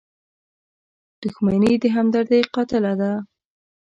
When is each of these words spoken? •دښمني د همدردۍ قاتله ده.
•دښمني 1.21 1.73
د 1.81 1.83
همدردۍ 1.95 2.41
قاتله 2.53 2.93
ده. 3.01 3.11